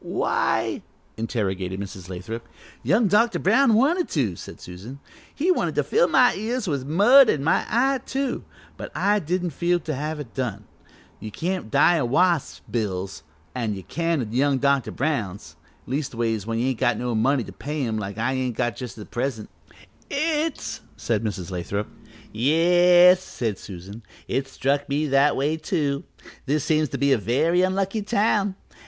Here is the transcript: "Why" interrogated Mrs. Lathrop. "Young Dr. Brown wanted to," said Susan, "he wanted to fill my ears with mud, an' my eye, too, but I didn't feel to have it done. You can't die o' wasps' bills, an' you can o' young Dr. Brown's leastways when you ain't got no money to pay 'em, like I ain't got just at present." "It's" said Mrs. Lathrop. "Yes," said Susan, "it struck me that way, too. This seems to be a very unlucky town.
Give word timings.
"Why" 0.03 0.81
interrogated 1.17 1.79
Mrs. 1.79 2.09
Lathrop. 2.09 2.47
"Young 2.81 3.07
Dr. 3.07 3.37
Brown 3.37 3.75
wanted 3.75 4.09
to," 4.09 4.35
said 4.35 4.59
Susan, 4.59 4.99
"he 5.31 5.51
wanted 5.51 5.75
to 5.75 5.83
fill 5.83 6.07
my 6.07 6.33
ears 6.33 6.67
with 6.67 6.87
mud, 6.87 7.29
an' 7.29 7.43
my 7.43 7.67
eye, 7.69 7.99
too, 8.03 8.43
but 8.77 8.91
I 8.95 9.19
didn't 9.19 9.51
feel 9.51 9.79
to 9.81 9.93
have 9.93 10.19
it 10.19 10.33
done. 10.33 10.63
You 11.19 11.29
can't 11.29 11.69
die 11.69 11.99
o' 11.99 12.05
wasps' 12.05 12.61
bills, 12.71 13.21
an' 13.53 13.75
you 13.75 13.83
can 13.83 14.23
o' 14.23 14.25
young 14.31 14.57
Dr. 14.57 14.89
Brown's 14.89 15.55
leastways 15.85 16.47
when 16.47 16.57
you 16.57 16.69
ain't 16.69 16.79
got 16.79 16.97
no 16.97 17.13
money 17.13 17.43
to 17.43 17.53
pay 17.53 17.85
'em, 17.85 17.99
like 17.99 18.17
I 18.17 18.33
ain't 18.33 18.57
got 18.57 18.75
just 18.75 18.97
at 18.97 19.11
present." 19.11 19.51
"It's" 20.09 20.81
said 20.97 21.23
Mrs. 21.23 21.51
Lathrop. 21.51 21.87
"Yes," 22.33 23.21
said 23.21 23.59
Susan, 23.59 24.01
"it 24.27 24.47
struck 24.47 24.89
me 24.89 25.05
that 25.09 25.35
way, 25.35 25.57
too. 25.57 26.05
This 26.47 26.63
seems 26.63 26.89
to 26.89 26.97
be 26.97 27.11
a 27.11 27.19
very 27.19 27.61
unlucky 27.61 28.01
town. 28.01 28.55